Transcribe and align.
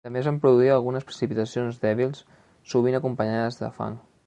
També 0.07 0.19
es 0.21 0.27
van 0.27 0.37
produir 0.45 0.71
algunes 0.75 1.05
precipitacions 1.09 1.77
dèbils, 1.85 2.23
sovint 2.73 3.01
acompanyades 3.03 3.63
de 3.63 3.73
fang. 3.81 4.03